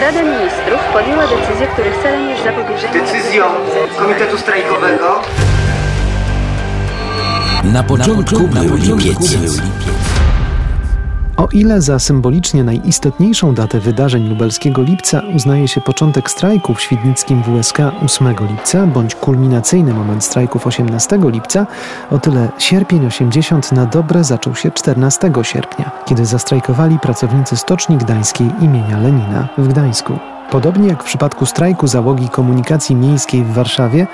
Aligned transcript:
Rada 0.00 0.22
Ministrów 0.22 0.80
podjęła 0.92 1.26
decyzję, 1.26 1.66
których 1.66 1.96
celem 2.02 2.28
jest 2.28 2.44
zapobieżenie... 2.44 2.92
Decyzją 2.92 3.44
Komitetu 3.98 4.38
Strajkowego. 4.38 5.20
Na 7.64 7.82
początku 7.82 8.48
był 8.48 8.76
lipiec. 8.76 9.38
O 11.36 11.48
ile 11.52 11.80
za 11.80 11.98
symbolicznie 11.98 12.64
najistotniejszą 12.64 13.54
datę 13.54 13.80
wydarzeń 13.80 14.28
lubelskiego 14.28 14.82
lipca 14.82 15.22
uznaje 15.34 15.68
się 15.68 15.80
początek 15.80 16.30
strajku 16.30 16.74
w 16.74 16.80
świdnickim 16.80 17.42
WSK 17.42 17.78
8 18.04 18.34
lipca, 18.50 18.86
bądź 18.86 19.14
kulminacyjny 19.14 19.94
moment 19.94 20.24
strajków 20.24 20.66
18 20.66 21.18
lipca, 21.22 21.66
o 22.10 22.18
tyle 22.18 22.48
sierpień 22.58 23.06
80 23.06 23.72
na 23.72 23.86
dobre 23.86 24.24
zaczął 24.24 24.54
się 24.54 24.70
14 24.70 25.32
sierpnia, 25.42 25.90
kiedy 26.06 26.26
zastrajkowali 26.26 26.98
pracownicy 26.98 27.56
Stoczni 27.56 27.96
Gdańskiej 27.96 28.50
imienia 28.60 28.98
Lenina 28.98 29.48
w 29.58 29.68
Gdańsku. 29.68 30.35
Podobnie 30.50 30.88
jak 30.88 31.02
w 31.02 31.06
przypadku 31.06 31.46
strajku 31.46 31.86
załogi 31.86 32.28
komunikacji 32.28 32.96
miejskiej 32.96 33.44
w 33.44 33.52
Warszawie, 33.52 34.06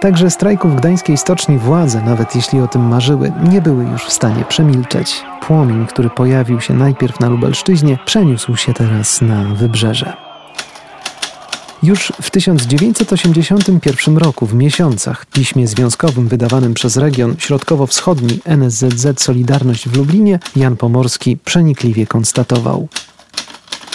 także 0.00 0.30
strajku 0.30 0.68
w 0.68 0.74
gdańskiej 0.74 1.16
stoczni 1.16 1.58
władze, 1.58 2.02
nawet 2.02 2.36
jeśli 2.36 2.60
o 2.60 2.68
tym 2.68 2.88
marzyły, 2.88 3.32
nie 3.50 3.62
były 3.62 3.84
już 3.84 4.04
w 4.04 4.12
stanie 4.12 4.44
przemilczeć. 4.44 5.22
Płomień, 5.40 5.86
który 5.86 6.10
pojawił 6.10 6.60
się 6.60 6.74
najpierw 6.74 7.20
na 7.20 7.28
Lubelszczyźnie, 7.28 7.98
przeniósł 8.04 8.56
się 8.56 8.74
teraz 8.74 9.20
na 9.22 9.44
wybrzeże. 9.44 10.12
Już 11.82 12.12
w 12.22 12.30
1981 12.30 14.18
roku 14.18 14.46
w 14.46 14.54
miesiącach 14.54 15.26
piśmie 15.26 15.66
związkowym 15.66 16.28
wydawanym 16.28 16.74
przez 16.74 16.96
region 16.96 17.34
środkowo-wschodni 17.38 18.38
NSZZ 18.44 19.22
Solidarność 19.22 19.88
w 19.88 19.96
Lublinie 19.96 20.38
Jan 20.56 20.76
Pomorski 20.76 21.36
przenikliwie 21.36 22.06
konstatował. 22.06 22.88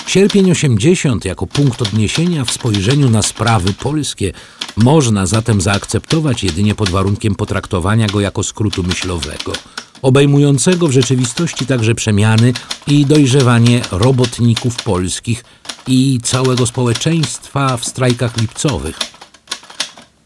Sierpień 0.08 0.52
80 0.52 1.26
jako 1.26 1.48
punkt 1.48 1.82
odniesienia 1.82 2.46
w 2.46 2.52
spojrzeniu 2.52 3.10
na 3.10 3.22
sprawy 3.22 3.74
polskie 3.74 4.32
można 4.78 5.26
zatem 5.26 5.62
zaakceptować 5.62 6.44
jedynie 6.44 6.76
pod 6.76 6.90
warunkiem 6.90 7.36
potraktowania 7.36 8.08
go 8.08 8.22
jako 8.22 8.44
skrótu 8.44 8.84
myślowego, 8.84 9.54
obejmującego 10.02 10.88
w 10.88 10.92
rzeczywistości 10.92 11.66
także 11.66 11.96
przemiany 11.96 12.54
i 12.88 13.06
dojrzewanie 13.06 13.82
robotników 13.92 14.84
polskich 14.84 15.44
i 15.88 16.20
całego 16.24 16.66
społeczeństwa 16.66 17.78
w 17.78 17.86
strajkach 17.86 18.38
lipcowych. 18.38 19.00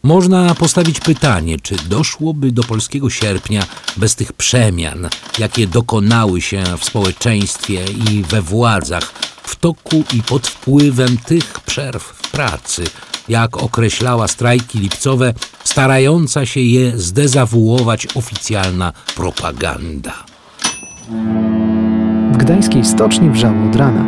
Można 0.02 0.54
postawić 0.54 1.00
pytanie, 1.00 1.56
czy 1.62 1.76
doszłoby 1.88 2.52
do 2.52 2.62
polskiego 2.62 3.10
sierpnia 3.10 3.66
bez 3.96 4.14
tych 4.14 4.32
przemian, 4.32 5.08
jakie 5.38 5.66
dokonały 5.66 6.40
się 6.40 6.64
w 6.78 6.84
społeczeństwie 6.84 7.84
i 8.10 8.22
we 8.22 8.42
władzach, 8.42 9.12
toku 9.60 10.04
i 10.14 10.22
pod 10.22 10.46
wpływem 10.46 11.16
tych 11.26 11.60
przerw 11.60 12.02
w 12.02 12.30
pracy, 12.30 12.84
jak 13.28 13.56
określała 13.56 14.28
strajki 14.28 14.78
lipcowe, 14.78 15.34
starająca 15.64 16.46
się 16.46 16.60
je 16.60 16.98
zdezawuować 16.98 18.06
oficjalna 18.14 18.92
propaganda. 19.16 20.24
W 22.32 22.36
gdańskiej 22.36 22.84
stoczni 22.84 23.30
wrzało 23.30 23.68
od 23.68 23.76
rana. 23.76 24.04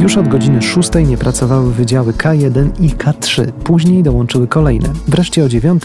Już 0.00 0.16
od 0.16 0.28
godziny 0.28 0.62
6 0.62 0.90
nie 1.06 1.16
pracowały 1.16 1.72
wydziały 1.72 2.12
K1 2.12 2.70
i 2.80 2.90
K3. 2.90 3.52
Później 3.52 4.02
dołączyły 4.02 4.48
kolejne. 4.48 4.88
Wreszcie 5.08 5.44
o 5.44 5.48
9 5.48 5.82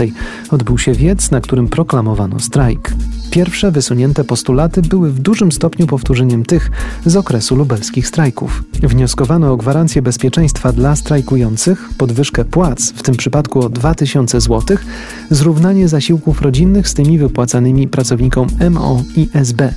odbył 0.52 0.78
się 0.78 0.94
wiec, 0.94 1.32
na 1.32 1.42
którym 1.42 1.68
proklamowano 1.68 2.40
strajk. 2.40 2.92
Pierwsze 3.38 3.72
wysunięte 3.72 4.24
postulaty 4.24 4.82
były 4.82 5.12
w 5.12 5.20
dużym 5.20 5.52
stopniu 5.52 5.88
powtórzeniem 5.88 6.46
tych 6.46 6.72
z 7.06 7.16
okresu 7.16 7.56
lubelskich 7.56 8.08
strajków. 8.08 8.64
Wnioskowano 8.84 9.52
o 9.52 9.58
gwarancję 9.58 10.02
bezpieczeństwa 10.02 10.72
dla 10.72 10.96
strajkujących, 10.96 11.90
podwyżkę 11.98 12.46
płac, 12.46 12.92
w 12.92 13.04
tym 13.04 13.16
przypadku 13.16 13.60
o 13.60 13.70
2000 13.70 14.42
zł, 14.42 14.78
zrównanie 15.30 15.88
zasiłków 15.88 16.42
rodzinnych 16.42 16.88
z 16.88 16.94
tymi 16.94 17.20
wypłacanymi 17.20 17.88
pracownikom 17.88 18.48
MO 18.72 19.04
i 19.16 19.30
SB. 19.34 19.74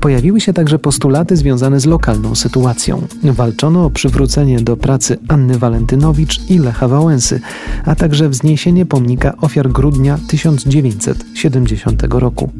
Pojawiły 0.00 0.40
się 0.40 0.52
także 0.52 0.78
postulaty 0.78 1.36
związane 1.36 1.80
z 1.80 1.86
lokalną 1.86 2.34
sytuacją. 2.34 3.06
Walczono 3.24 3.84
o 3.84 3.90
przywrócenie 3.90 4.60
do 4.60 4.76
pracy 4.76 5.18
Anny 5.28 5.58
Walentynowicz 5.58 6.50
i 6.50 6.58
Lecha 6.58 6.88
Wałęsy, 6.88 7.40
a 7.84 7.94
także 7.94 8.28
wzniesienie 8.28 8.86
pomnika 8.86 9.36
ofiar 9.36 9.68
grudnia 9.68 10.18
1970 10.28 12.02
roku. 12.10 12.50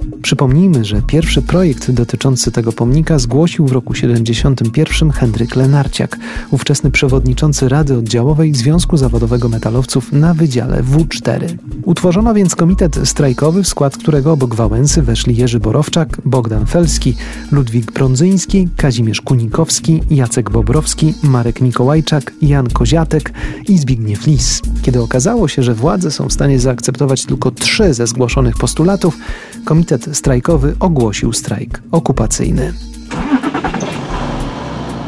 Przypomnijmy, 0.40 0.84
że 0.84 1.02
pierwszy 1.02 1.42
projekt 1.42 1.90
dotyczący 1.90 2.52
tego 2.52 2.72
pomnika 2.72 3.18
zgłosił 3.18 3.66
w 3.66 3.72
roku 3.72 3.94
71 3.94 5.10
Henryk 5.10 5.56
Lenarciak, 5.56 6.18
ówczesny 6.50 6.90
przewodniczący 6.90 7.68
Rady 7.68 7.96
Oddziałowej 7.96 8.54
Związku 8.54 8.96
Zawodowego 8.96 9.48
Metalowców 9.48 10.12
na 10.12 10.34
Wydziale 10.34 10.82
W4. 10.82 11.56
Utworzono 11.82 12.34
więc 12.34 12.56
komitet 12.56 12.98
strajkowy, 13.04 13.62
w 13.62 13.68
skład 13.68 13.96
którego 13.96 14.32
obok 14.32 14.54
Wałęsy 14.54 15.02
weszli 15.02 15.36
Jerzy 15.36 15.60
Borowczak, 15.60 16.20
Bogdan 16.24 16.66
Felski, 16.66 17.16
Ludwik 17.52 17.92
Brądzyński, 17.92 18.68
Kazimierz 18.76 19.20
Kunikowski, 19.20 20.02
Jacek 20.10 20.50
Bobrowski, 20.50 21.14
Marek 21.22 21.60
Mikołajczak, 21.60 22.32
Jan 22.42 22.68
Koziatek 22.68 23.32
i 23.68 23.78
Zbigniew 23.78 24.26
Lis. 24.26 24.62
Kiedy 24.82 25.00
okazało 25.00 25.48
się, 25.48 25.62
że 25.62 25.74
władze 25.74 26.10
są 26.10 26.28
w 26.28 26.32
stanie 26.32 26.60
zaakceptować 26.60 27.24
tylko 27.24 27.50
trzy 27.50 27.94
ze 27.94 28.06
zgłoszonych 28.06 28.56
postulatów, 28.56 29.18
komitet 29.64 30.16
strajkowy 30.30 30.76
ogłosił 30.80 31.32
strajk 31.32 31.82
okupacyjny. 31.92 32.72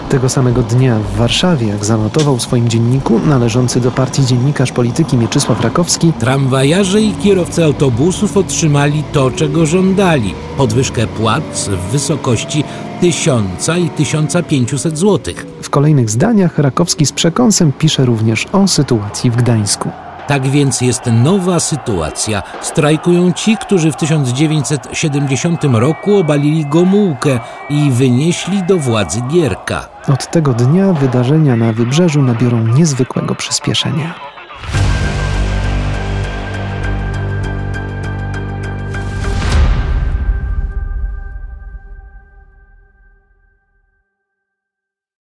Tego 0.08 0.28
samego 0.28 0.62
dnia 0.62 0.98
w 0.98 1.16
Warszawie, 1.16 1.66
jak 1.66 1.84
zanotował 1.84 2.36
w 2.36 2.42
swoim 2.42 2.68
dzienniku 2.68 3.18
należący 3.18 3.80
do 3.80 3.90
partii 3.90 4.26
dziennikarz 4.26 4.72
polityki 4.72 5.16
Mieczysław 5.16 5.60
Rakowski, 5.60 6.12
Tramwajarze 6.12 7.00
i 7.00 7.12
kierowcy 7.12 7.64
autobusów 7.64 8.36
otrzymali 8.36 9.02
to, 9.12 9.30
czego 9.30 9.66
żądali 9.66 10.34
podwyżkę 10.56 11.06
płac 11.06 11.68
w 11.68 11.92
wysokości 11.92 12.64
1000 13.00 13.68
i 13.68 13.88
1500 13.88 14.98
zł. 14.98 15.34
w 15.62 15.70
kolejnych 15.70 16.10
zdaniach 16.10 16.58
Rakowski 16.58 17.06
z 17.06 17.12
przekąsem 17.12 17.72
pisze 17.72 18.04
również 18.04 18.46
o 18.52 18.68
sytuacji 18.68 19.30
w 19.30 19.36
Gdańsku. 19.36 19.90
Tak 20.26 20.48
więc 20.48 20.80
jest 20.80 21.06
nowa 21.06 21.60
sytuacja. 21.60 22.42
Strajkują 22.60 23.32
ci, 23.32 23.56
którzy 23.56 23.92
w 23.92 23.96
1970 23.96 25.64
roku 25.64 26.16
obalili 26.16 26.66
Gomułkę 26.66 27.40
i 27.70 27.90
wynieśli 27.90 28.62
do 28.62 28.78
władzy 28.78 29.20
Gierka. 29.28 29.88
Od 30.08 30.30
tego 30.30 30.52
dnia 30.52 30.92
wydarzenia 30.92 31.56
na 31.56 31.72
wybrzeżu 31.72 32.22
nabiorą 32.22 32.66
niezwykłego 32.66 33.34
przyspieszenia. 33.34 34.31